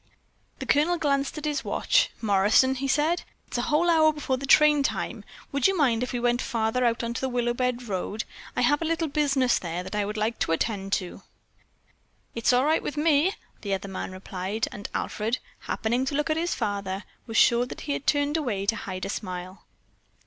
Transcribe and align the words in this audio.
The 0.57 0.65
Colonel 0.65 0.97
glanced 0.97 1.37
at 1.37 1.45
his 1.45 1.63
watch. 1.63 2.09
"Morrison," 2.21 2.73
he 2.73 2.87
said, 2.87 3.21
"it's 3.47 3.59
a 3.59 3.69
whole 3.69 3.87
hour 3.87 4.11
before 4.11 4.35
train 4.37 4.81
time. 4.81 5.23
Would 5.51 5.67
you 5.67 5.77
mind 5.77 6.01
if 6.01 6.11
we 6.11 6.19
went 6.19 6.41
farther 6.41 6.83
out 6.83 7.03
on 7.03 7.13
the 7.13 7.29
Willowbend 7.29 7.87
Road? 7.87 8.23
I 8.55 8.61
have 8.61 8.81
a 8.81 8.85
little 8.85 9.07
business 9.07 9.59
there 9.59 9.83
that 9.83 9.93
I 9.93 10.03
would 10.05 10.17
like 10.17 10.39
to 10.39 10.53
attend 10.53 10.91
to." 10.93 11.21
"It's 12.33 12.51
all 12.51 12.65
right 12.65 12.81
with 12.81 12.97
me," 12.97 13.35
the 13.61 13.75
other 13.75 13.87
man 13.89 14.11
replied, 14.11 14.67
and 14.71 14.89
Alfred, 14.95 15.37
happening 15.59 16.05
to 16.05 16.15
look 16.15 16.31
at 16.31 16.35
his 16.35 16.55
father, 16.55 17.03
was 17.27 17.37
sure 17.37 17.67
that 17.67 17.81
he 17.81 17.91
had 17.93 18.07
turned 18.07 18.37
away 18.37 18.65
to 18.65 18.75
hide 18.75 19.05
a 19.05 19.09
smile. 19.09 19.65